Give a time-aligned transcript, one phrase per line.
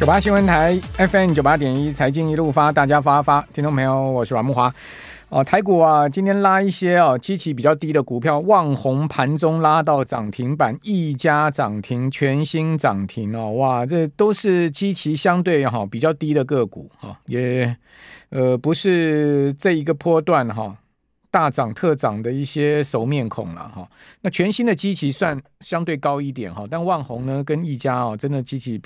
[0.00, 4.74] 九八新闻台 FM 九八点一财经一路发，大家发发，听众朋友，我是阮木华。
[5.28, 17.76] 哦，台股啊，今天拉一些哦，基期比较低的股票，旺宏盘中拉到涨停板，一家涨停，全新涨停哦，哇，这都是基期相对哈比较低的个股哈，也
[18.30, 20.74] 呃不是这一个波段哈
[21.30, 23.86] 大涨特涨的一些熟面孔了哈。
[24.22, 28.80] 那全新的基期算相对高一点哈，但旺宏呢跟一家哦，真的基期。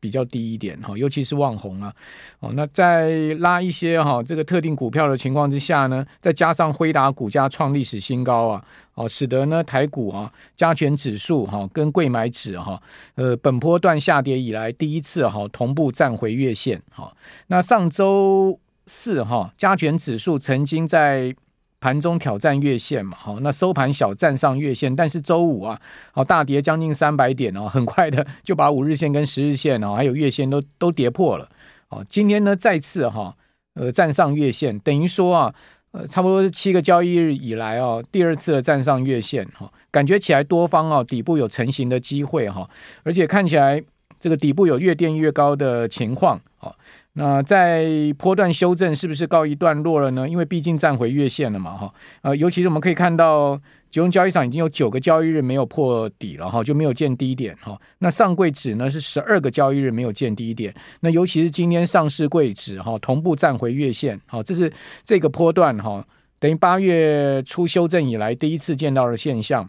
[0.00, 1.94] 比较低一点哈，尤其是旺宏啊，
[2.40, 12.82] 哦，那在拉一些哈这个特定股票的情况之下呢，再加上辉达股价创历史新高啊，哦，使得呢台股啊加权指数哈跟柜买指哈
[13.14, 17.14] 呃本波段下跌以来第一次哈同步站回月线哈，
[17.46, 21.34] 那上周四哈加权指数曾经在。
[21.80, 25.80] 盘中挑战月线嘛，好，那收盘小站上月线，但是周五啊，
[26.12, 31.48] 好大跌将近三百点哦，很快的 就把五日线跟十日线哦，还有月线都都跌破了，
[31.88, 33.34] 哦，今天呢再次哈，
[33.74, 35.54] 呃站上月线，等于说啊，
[35.92, 42.68] 呃差不多是七个交易日以来哦，第二次的站上月线哈，感觉起来多方啊底部有成型的机会哈，
[43.02, 43.82] 而且看起来
[44.18, 46.76] 这个底部有越垫越高的情况，好。
[47.20, 50.26] 那在波段修正是不是告一段落了呢？
[50.26, 53.54] 因为毕竟站回月线了嘛，哈，呃，尤其是我们可以看到，
[53.90, 57.78] 集中交易场已经有九个交易日没有破底了，哈，就没有见低点，哈。
[57.98, 64.72] 那上柜指呢是十二个交易日没有见低点，那尤其是今天上市柜指，哈，同步站回月线，好，这是
[65.04, 66.02] 这个波段，哈，
[66.38, 69.68] 等于八月初修正以来第一次见到的现象。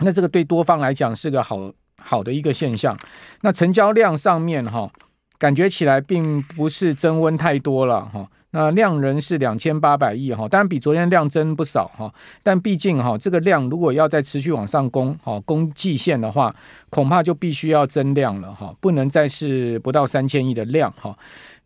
[0.00, 2.94] 那这个对多方来讲是个好好的一个现象。
[3.40, 4.90] 那成交量上面，哈。
[5.38, 12.10] 感觉起来并不是增温太多了哈，那量仍是两千八百亿哈，当然比昨天量增不少哈，
[12.42, 16.54] 但毕竟哈这个量如果要再持续往上攻哈，攻季线的话，
[16.88, 21.14] 恐怕就必须要增量了哈，不能再是不到三千亿的量哈。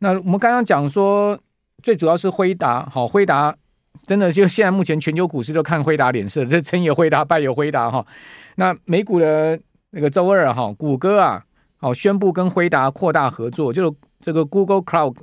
[0.00, 1.38] 那我们刚刚讲说，
[1.82, 3.54] 最主要是辉达哈，辉达
[4.06, 8.04] 真的就现在目前全球股市都看辉达脸色，这成也辉达，败也辉达哈。
[8.56, 9.60] 那美股的
[9.91, 11.44] 那个周二哈，谷歌啊。
[11.80, 15.16] 哦，宣布跟辉达扩大合作，就是这个 Google Cloud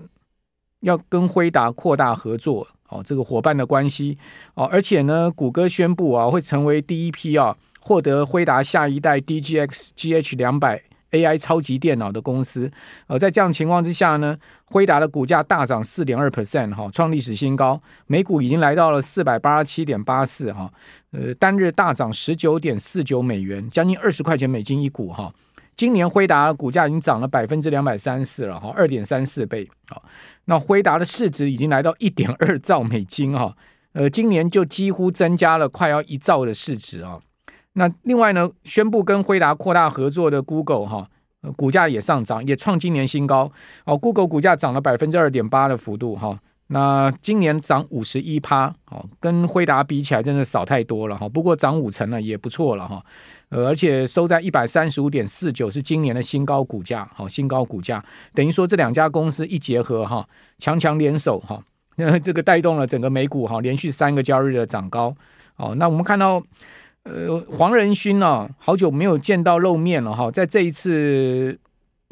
[0.82, 4.18] 要跟辉达扩大合作，哦，这个伙伴的关系，
[4.56, 10.82] 哦，而且呢，谷歌宣布啊，会成为第一批啊获得辉达下一代 DGX GH 两百
[11.12, 12.72] AI 超级电脑的公司。
[13.06, 14.36] 呃，在这样情况之下呢，
[14.66, 20.72] 辉达的股价大涨四点二 percent，哈，创历史新高，每股已经来到了四百八十七点八四，哈，
[21.12, 25.32] 呃，单日大涨十九点四九美元，将近二十块钱美金一股，哈。
[25.78, 29.70] 今年辉达股价已经涨了百分之两百三四了哈，二点三四倍。
[29.88, 30.04] 好，
[30.46, 33.56] 那辉达的市值已经来到一点二兆美金哈，
[33.94, 37.20] 呃，今年就几乎增加了快要一兆的市值啊。
[37.74, 41.08] 那另外呢，宣布跟辉达扩大合作的 Google 哈，
[41.56, 43.52] 股价也上涨，也创今年新高。
[43.86, 46.40] 哦，Google 股价涨了百分之二点八的幅度哈。
[46.70, 51.30] 那今年涨五十一趴，哦，跟辉达比起来真的少太多了哈。
[51.30, 53.02] 不过涨五成了也不错了哈，
[53.48, 61.58] 呃，而且收在一百三十五点四九是今年的新高股价，好，新高股价等于说这两家公司一结合哈，强强联手哈，
[61.96, 65.16] 那 这个带动了整个美股哈，连续三个交易日的涨高。
[65.56, 66.44] 哦，那我们看到
[67.04, 71.58] 呃黄仁勋呢，好久没有见到露面了哈，在这一次。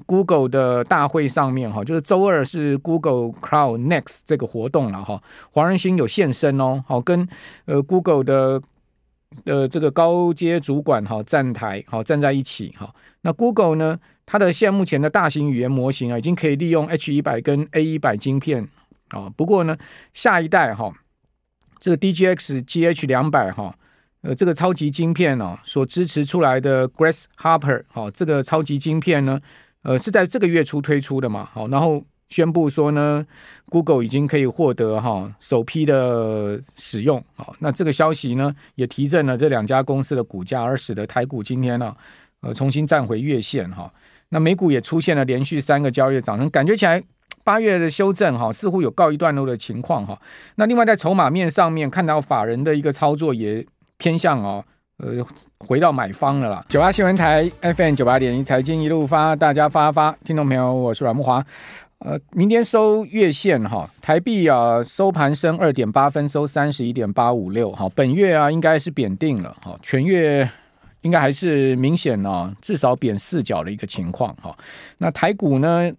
[0.05, 7.27] Google 的大会上面哈，就是周二是 Google Cloud Next 这个活动了哈，黄仁勋有现身哦，好跟
[7.63, 8.61] 呃 Google 的
[9.45, 12.93] 呃这个高阶主管哈站台好站在一起哈。
[13.21, 18.67] 那 Google 呢，它的现目前的大型语言模型啊，已经可以利用 H 一百跟 A 一百晶片
[19.07, 19.31] 啊。
[19.35, 19.77] 不过呢，
[20.13, 20.93] 下一代哈
[21.79, 23.73] 这个 DGX GH 两百哈，
[24.21, 29.39] 呃这个超级晶片哦所支持出来的 Grace Hopper 好这个超级晶片呢。
[29.85, 31.47] 呃，是在这个月初推出的嘛？
[31.53, 33.23] 好，然后宣布说呢
[33.69, 37.23] ，Google 已经可以获得哈首批的使用。
[37.35, 41.95] 好，那这个消息呢，也提振了这两家公司的股价，而使得台股今天呢，
[42.41, 43.93] 呃，重新站回月线哈。
[44.29, 47.01] 那美股也出现了连续三个交易的涨升，感觉起来
[47.43, 50.19] 八月的修正哈，似乎有告一段落的情况哈。
[50.55, 53.63] 那另外在筹码面上面，看到法人的一个操作也
[53.99, 54.65] 偏向哦。
[54.97, 55.25] 呃，
[55.59, 56.65] 回到买方了啦。
[56.69, 61.45] 九八新闻台 FM 九八点一财经一路发，大家发发，听众朋友，我是阮木华。
[61.99, 67.89] 呃，明天收月线哈，台币啊收盘升二点八分，收三十一点八五六哈。
[67.93, 70.49] 本月啊应该是贬定了哈，全月
[71.01, 74.55] 应该还是明显呢，至少贬四角的一个情况哈。
[74.99, 75.91] 那台股呢，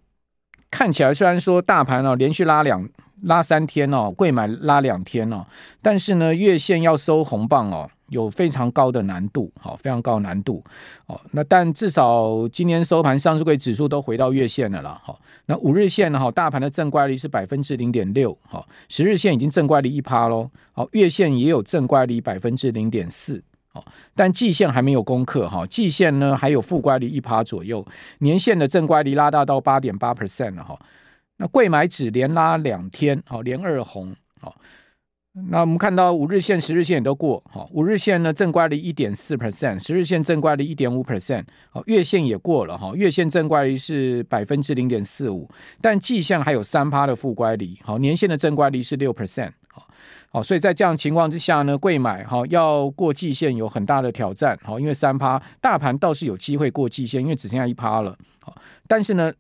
[0.71, 2.89] 看起来虽然说大盘啊连续拉两
[3.25, 5.45] 拉三天哦，贵买拉两天哦，
[5.83, 10.63] 但是呢，月线要收红棒哦，有非常高的难度，好，非常高的难度
[11.07, 11.21] 哦。
[11.33, 15.01] 那但至少今年收盘，上市柜指数都回到月线了啦。
[15.03, 16.19] 好，那五日线呢？
[16.19, 23.43] 哈，大盘的正乖离是百分之零点六，好，十日线已经正乖离一趴喽，好，月线也有正乖离百分之零点四，
[23.73, 27.85] 好，但季线还没有攻克哈，季线呢还有负乖离一趴左右，
[28.19, 30.79] 年线的正乖离拉大到八点八 percent 了哈。
[31.39, 34.55] 那柜买指连拉两天，好，连二红，好。
[35.51, 45.47] 那我们看到五日线、十日线也都过，好，五日线呢正乖离一点四 percent，十日线正乖离一点五 percent，好，月线也过了哈，月线正乖离是百分之零点四五，
[45.81, 49.87] 但季线还有三趴的负乖离，好，年线的正乖离是六 percent，好，
[50.31, 58.57] 好，所以在这样情况之下呢，贵买哈要过季线有很大的挑战，好，因为三趴，大盘倒是有机会过季线，因为只剩下一趴了，好，
[58.89, 59.33] 但是呢。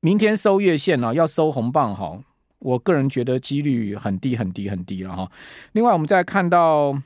[0.00, 2.16] 明天收月线呢，要收红棒哈，
[2.60, 5.30] 我个人觉得几率很低很低很低了哈。
[5.72, 6.96] 另外，我们再看到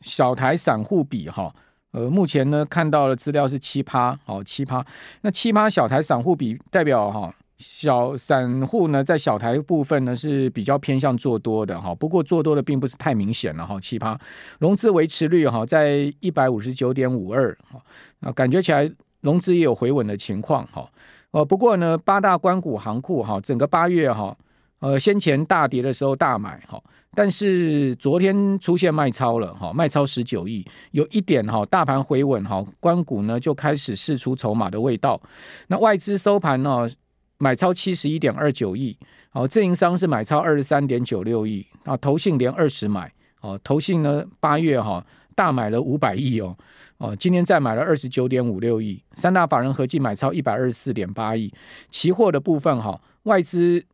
[0.00, 1.54] 小台散户比哈，
[1.92, 4.84] 呃，目前呢看到的资料是七趴，哦七趴。
[5.22, 14.18] 那七趴小台散户比代表哈，小散户呢在小台部分呢是比较偏向做多的哈，不过做多的并不是太明显了哈，七趴。
[14.58, 17.56] 融资维持率哈在一百五十九点五二，
[18.20, 18.90] 啊，感觉起来
[19.20, 20.88] 融资也有回稳的情况哈。
[21.32, 24.36] 哦，不过呢，八大关股行库哈，整个八月哈，
[24.80, 26.78] 呃，先前大跌的时候大买哈，
[27.14, 35.18] 但是昨天出现卖超了哈，卖超十九亿，有一点哈，大盘回稳哈，关股呢就开始试出筹码的味道。
[35.68, 36.86] 那外资收盘呢，
[37.38, 38.94] 买超七十一点二九亿，
[39.32, 45.02] 哦，自营商是买超二十三点九六亿啊，投信连二十买，哦，投信呢八月哈。
[45.34, 46.56] 大买了五百亿哦，
[46.98, 51.52] 哦，今天再买了二十九点五六亿，三大法人合计买超一百二十四点八亿。
[51.90, 53.84] 期货的部分哈，外资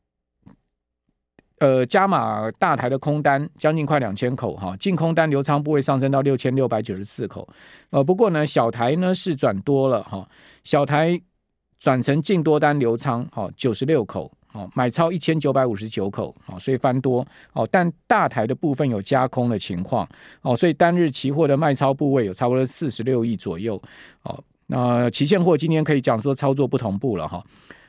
[1.58, 7.49] 呃加码大台的空单将近快两千口哈，净空单留仓部位上升到六千六百九十四口。
[7.91, 10.29] 呃，不过呢，小台呢是转多了哈，
[10.64, 11.20] 小台
[11.79, 14.32] 转成净多单留仓哈，九十六口。
[14.52, 20.08] 哦，买超一千九百五十九口，哦，所以翻多，哦，但大台的部分有加空的情况，
[20.40, 23.80] 哦，所以单日期货的卖超部位有差不多四十六亿左右，
[24.22, 27.44] 哦，那期现货今天可以讲说操作不同步了哈，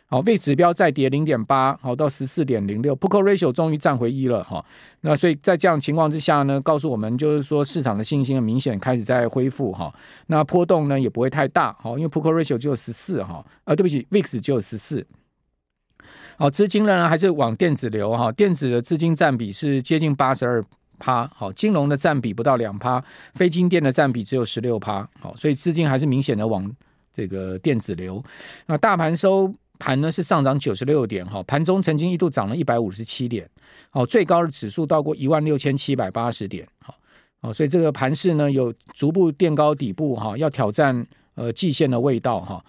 [0.07, 4.63] 好，V 指标再跌零点八，好到十四点零六，Put Call Ratio 终于站回一了哈，
[4.99, 9.93] 那所以在这样情况之下呢，告诉我们就是说市场的信心明显开始在恢复哈，
[10.27, 15.05] 那波动呢也不会太大，好，因为 Put Call Ratio 只有十四哈，啊，对不起，VIX 只有十四。
[16.37, 20.63] 好，资金呢还是往电子流哈，电子的资金占比是接近八十二
[20.97, 23.03] 趴，好，金融的占比不到两趴，
[23.33, 26.69] 非金电的占比只有十六趴，好，所以资金还是明显的往
[27.13, 28.23] 这个电子流。
[28.65, 33.49] 那大盘收盘呢是上涨九十六点，哈，盘中曾经一度涨了一百五十七点，
[33.89, 36.95] 好，最高的指数到过一万六千七百八十点，好，
[37.41, 41.05] 好，所以这个盘势呢有逐步垫高底部，哈，要挑战
[41.39, 42.63] 呃季线的味道，哈。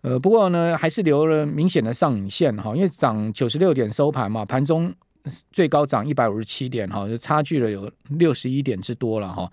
[0.00, 4.92] 呃，不过呢，还是留了明显的上影线哈，因为涨九十六点收盘嘛，盘中
[5.50, 9.50] 最高涨一百五十七点哈，就差距了有六十一点之多了哈。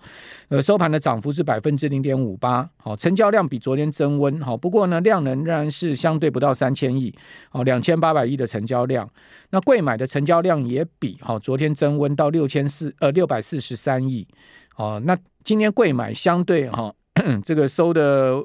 [0.50, 7.14] 呃，收盘的涨幅是百分之零点五八，好，成交量比昨天增温哈，不过呢，量能仍然是相对不到三千亿，
[7.52, 9.08] 哦，两千八百亿的成交量。
[9.52, 14.28] 那贵买的成交量也比好昨天增温到六千四呃六百四十三亿，
[14.76, 16.94] 哦，那今天贵买相对哈
[17.42, 18.44] 这个收的。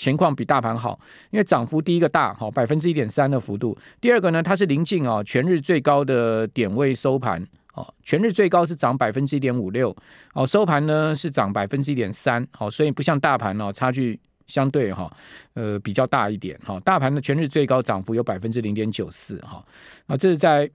[0.00, 0.98] 情况比大盘好，
[1.30, 3.76] 因为涨幅第一个大，好百分之一点三的幅度。
[4.00, 9.94] 第二个呢，它是临近啊全日最高的点位收盘，哦，全日最高是涨百分之一点五六，
[10.32, 15.14] 哦，收盘呢是涨百分之一点三，好，所以不像大盘哦，差距相对哈，
[15.52, 19.62] 呃比较大一点，哈，大盘的全日最高涨幅有百分之零点九四，哈，
[20.06, 20.70] 啊，这是在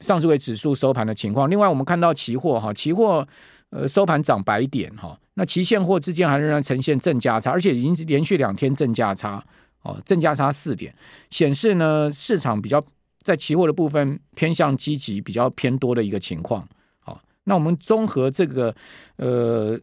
[0.00, 1.50] 上市柜指数收盘的情况。
[1.50, 3.28] 另外，我们看到期货哈，期货。
[3.70, 9.40] 呃，收盘涨百点哈，那期现货之间还仍然呈现正价差，而且已经连续两天正价差
[9.82, 10.92] 哦，正价差四点，
[11.30, 12.82] 显示呢市场比较
[13.22, 16.66] 在期货的部分偏向积极，比较偏多的一个情况。
[16.98, 18.74] 好，那我们综合这个
[19.14, 19.78] 呃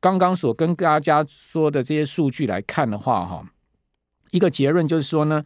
[0.00, 3.42] 刚刚所跟大家说的这些数据来看的话哈，
[4.32, 5.42] 一个结论就是说呢，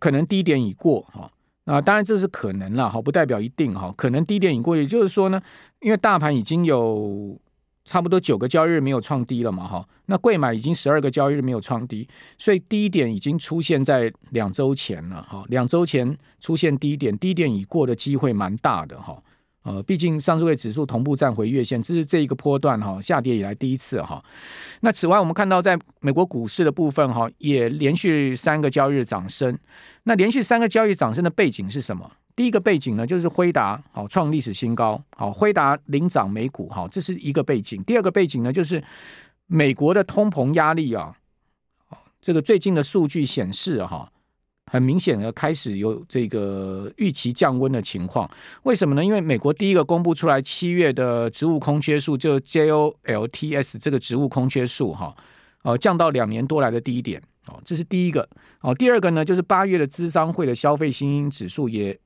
[0.00, 1.32] 可能低点已过哈。
[1.64, 5.40] 啊，当然这是可能了，哈，不代表一定哈，可能低点已过，也就是说呢，
[5.80, 7.40] 因为大盘已经有
[7.84, 12.08] 差不多九个交易日没有创低了嘛，哈，那贵买已经十二个交易日没有创低，
[12.38, 19.20] 所以低点已经出现在两周前了，哈，两周前出现低点，低点已过的机会蛮大的，哈。
[19.64, 24.20] 呃，毕竟上市柜指数同步站回月线，这是这一个波段哈下跌以来第一次哈。
[24.80, 29.56] 那此外，我们看到在美国股市的部分哈，也连续三个交易日涨升。
[30.02, 32.10] 那连续三个交易涨升的背景是什么？
[32.34, 37.82] 第一个背景呢，就是辉达好创历史新高，好辉达领涨美股，好，这是一个背景。
[37.84, 38.82] 第二个背景呢，就是
[39.46, 41.14] 美国的通膨压力啊，
[42.22, 44.10] 这个最近的数据显示哈，
[44.64, 48.30] 很明显的开始有这个预期降温的情况。
[48.62, 49.04] 为什么呢？
[49.04, 55.14] 因为美国第一个公布出来七月的职务空缺数，就 JOLTS 这个职务空缺数哈，
[55.64, 58.26] 呃，降到两年多来的低点，哦，这是第一个。
[58.62, 61.98] 哦，第二个呢，就是八月的资商会的消费信心指数也。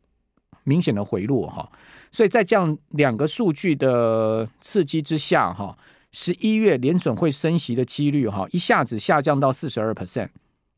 [0.66, 1.70] 明显的回落哈，
[2.10, 5.78] 所以在这样两个数据的刺激之下哈，
[6.10, 10.28] 十一月联准会升息的几率哈一下子下降到四十二 percent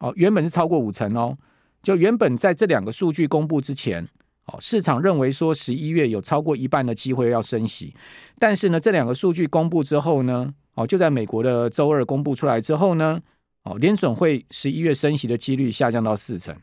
[0.01, 1.37] 哦，原本是超过五成哦，
[1.83, 4.07] 就原本在这两个数据公布之前
[4.45, 7.95] 哦，市场认为说十一月有超过一半的机会要升息，
[8.39, 13.19] 但是呢，这两个数据公布之后呢，哦，就在美国的周二公布出来之后呢，
[13.65, 16.55] 哦，联准会十一月升息的几率下降到四成。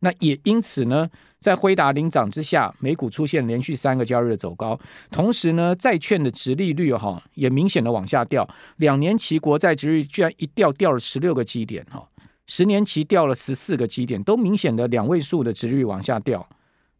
[0.00, 1.08] 那也因此呢，
[1.40, 4.78] 在辉达领涨之下，美股出现连续三个交易日的走高，
[5.10, 12.08] 同时呢，债券的值利率哈也明显的往下掉，两年期国债值率居然一掉掉了十六个基点哈，
[12.46, 16.48] 十年期掉了十四个基点，都明显的两位数的值率往下掉。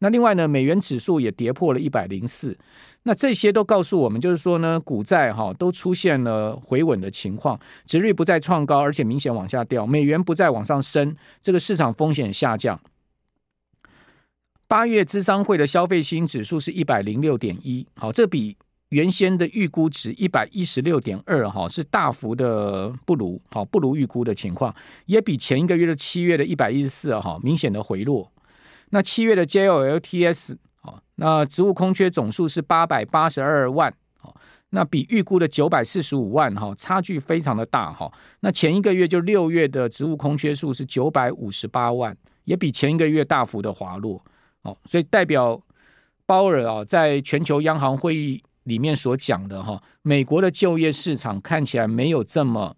[0.01, 2.57] 那另外呢，美元指数也跌破了一百零四，
[3.03, 12.81] 那这些都告诉我们，就是说呢，股债哈都出现了回稳的情况，值率不再创高，而且明显往下掉，美元不再往上升，这个市场风险下降。
[14.69, 18.57] 八月资商会的消费新指数是一百零六点一，好，这比
[18.91, 24.73] 原先的预估值一百一十六点二哈是大幅的不如，好不如预估的情况，
[25.07, 28.31] 也比前一个月的七月的一百一十四哈明显的回落。
[28.91, 33.93] 那七月的 JOLTS 哦，那职务空缺总数是八百八十二万，
[34.71, 38.11] 那比预估的九百四十五万哈，差距非常的大哈。
[38.41, 44.23] 那前一个月就六月的职务空缺数是九百五十八万，也比前一个月大幅的滑落
[44.63, 44.77] 哦。
[44.87, 45.61] 所以代表
[46.27, 52.77] 鲍尔啊，在全球央行会议里面所讲的哈，美国的就业市场看起来没有这么。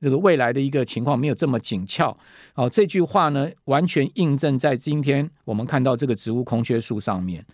[0.00, 2.16] 这个未来的一个情况没有这么紧俏，
[2.54, 7.44] 哦，这句话呢完全印证在今天我们看到这个职务空缺数上面，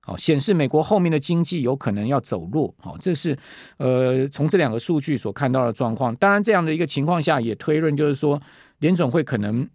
[0.00, 3.38] 好，显示美国后面的经济有可能要走弱，好，这是
[3.76, 6.14] 呃从这两个数据所看到的状况。
[6.16, 8.40] 当然，这样的一个情况下也推论就是说
[8.80, 9.68] 联准会可能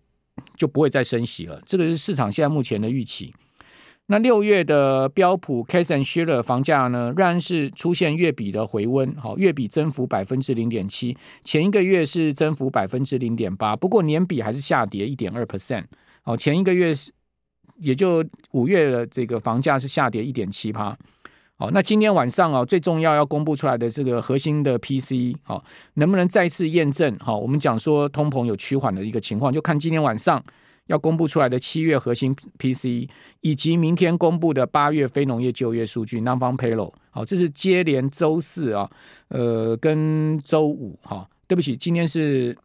[0.58, 3.34] 就不会再升息了，这个是市场现在目前的预期。
[4.10, 15.84] 那六月的标普 Case-Shiller 房价呢，仍然是出现月比的回温，好，月比增幅百分之零点七，前一个月是增幅百分之零点八，不过年比还是下跌一点二 percent，
[16.22, 17.12] 好，前一个月是
[17.80, 20.98] 也就五月的这个房价是下跌一点七趴，
[21.58, 25.62] 好，那今天晚上啊，最重要要公布出来的这个核心的 PCE，好，
[25.96, 27.14] 能不能再次验证？
[27.20, 30.42] 好，我们讲说通膨有趋缓的一个情况，就看今天晚上。
[30.88, 33.08] 要公布出来的七月核心 P C，
[33.42, 38.90] 以及明天公布的八月非农业就业数据 （Non-Farm Payroll），好，这是接连周四啊，
[39.28, 42.58] 呃，跟周五哈，对不起，今天是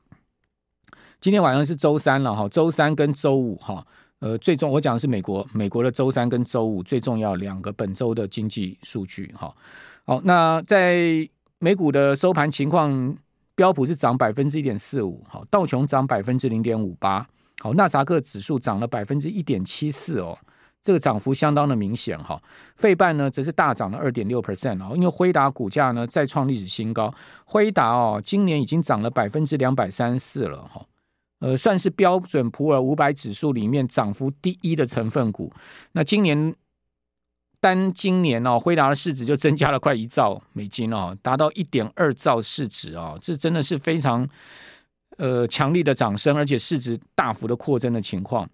[1.21, 3.87] 今天晚上是周三了哈，周三跟周五哈，
[4.21, 9.55] 呃，最重我讲的是美国美国的周三跟周五最重要两个本周的经济数据哈，
[10.05, 13.17] 好，那在美股的收盘情况，
[13.55, 17.26] 标普是涨百分之一点四五，好，道琼涨百分之零点五八。
[17.61, 20.37] 好，纳萨克指数涨了百分之一点七四哦，
[20.80, 22.40] 这个涨幅相当的明显哈。
[22.75, 30.85] 费半呢则是大涨了二点六 percent 哦，因为辉达股价呢再创历史新高，辉达哦今年已经涨了百分之两百三十四了哈，
[31.38, 35.52] 呃算是标准普尔五百指数里面涨幅第一的成分股。
[35.92, 36.52] 那今年
[37.61, 44.28] 单今年哦，辉达的市值就增加了快一兆美金哦，达到一点二兆市值哦，这真的是非常。
[45.19, 48.49] 呃，强力的涨升，而且市值大幅的扩增的情况。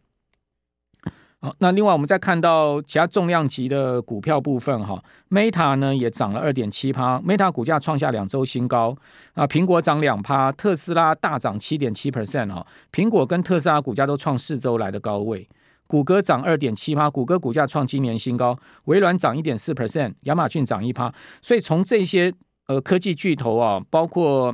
[1.40, 5.00] 好，那另外我们再看到其他重量级的股票部分哈
[5.30, 8.96] ，Meta 呢也涨了二点七趴，Meta 股价创下两周新高
[9.34, 9.46] 啊。
[9.46, 15.48] 苹果涨两趴，特斯拉大涨七点七 percent 哈，苹果跟特斯拉股价都创四周来的高位。
[15.86, 18.58] 谷歌涨二点七趴，谷歌股价创今年新高。
[18.86, 21.10] 微软涨一点四 percent，亚马逊涨一趴。
[21.40, 22.34] 所以从这些
[22.66, 24.52] 呃科技巨头啊，包括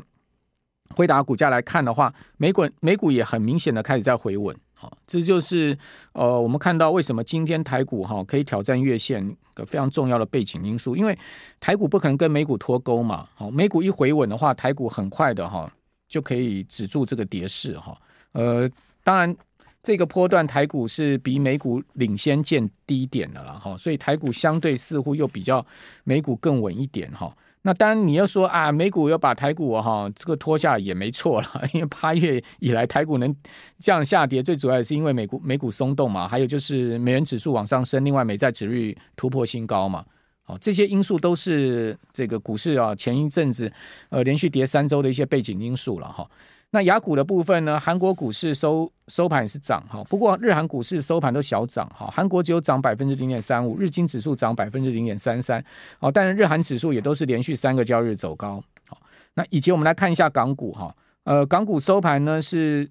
[0.94, 5.76] 辉达股价来看的话，美股美股也很明显的开始在回稳，好，这就是
[6.12, 11.18] 呃我们看到为什么今天台股哈可以挑战月线一个非常重要的背景因素，因为
[11.58, 15.70] 台股不可能跟美股脱钩嘛，好，美股一回稳的话，台股很快的哈
[16.08, 17.98] 就可以止住这个跌势哈，
[18.32, 18.70] 呃，
[19.02, 19.36] 当然
[19.82, 25.64] 这个波段台股是比美股领先见低点的了哈，所以台股相对似乎又比较
[26.04, 27.34] 美股更稳一点哈。
[27.66, 33.34] 那当然，你要说啊，美股要把台股哈这个拖下也没错了，因为八月以来台股能
[33.78, 40.04] 这样下跌，最主要也是因为美股美股松动嘛，还有就是美元指数往上升，另外美债指率突破新高嘛，
[40.42, 43.72] 好，这些因素都是这个股市啊前一阵子
[44.10, 46.28] 呃连续跌三周的一些背景因素了哈。
[46.74, 47.78] 那雅股的部分呢？
[47.78, 52.10] 韩国股市收收盘是涨哈，不过日韩股市收盘都小涨哈。
[52.12, 55.64] 韩国只有涨百分之零点三五，日经指数涨百分之零点三三。
[56.00, 58.60] 好，但是日韩指数也都是连续三个交易日走高。
[58.88, 59.00] 好，
[59.34, 62.90] 那以及我们来看一下港股哈，呃，港股收盘呢是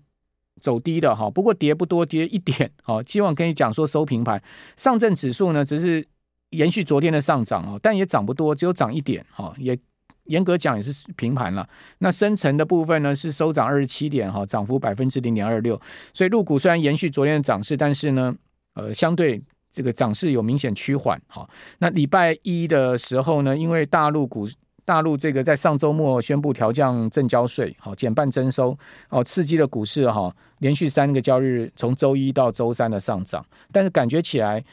[0.61, 2.71] 走低的哈，不过跌不多，跌一点。
[2.83, 4.41] 好，希望可以讲说收平盘。
[4.77, 6.07] 上证指数呢只是
[6.51, 9.77] 延续昨天的上涨哦，但也涨不多，只有涨一点哈，也。
[10.25, 11.67] 严格讲也是平盘了。
[11.97, 15.79] 那深成的部分呢是收涨二十七点哈，涨幅百分之零点二六。
[16.13, 18.35] 所以陆股虽然延续昨天的涨势，但是呢，
[18.75, 21.47] 呃，相对这个涨势有明显趋缓哈。
[21.79, 24.47] 那礼拜一的时候呢，因为大陆股
[24.85, 28.77] 大陆这个在上周末宣布调降证交税，好减半征收，
[29.09, 34.63] 哦，刺激了股市哈，连续三个交易日从周一到周三的上涨，但是感觉起来。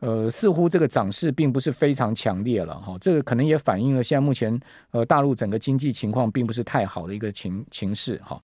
[0.00, 8.38] 呃，似乎这个涨势并不是非常强烈了哈，这个可能也反映了现在目前呃大陆整个经济情况并不是太好的一个情情势哈。